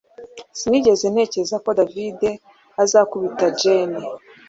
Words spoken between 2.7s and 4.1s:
azakubita Jane